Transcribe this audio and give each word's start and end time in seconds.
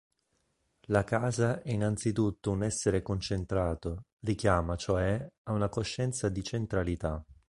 La 0.87 1.03
casa 1.03 1.61
è 1.61 1.69
innanzitutto 1.69 2.49
un 2.49 2.63
"essere 2.63 3.03
concentrato", 3.03 4.05
richiama, 4.21 4.75
cioè, 4.75 5.31
a 5.43 5.51
una 5.51 5.69
coscienza 5.69 6.27
di 6.27 6.41
centralità. 6.43 7.23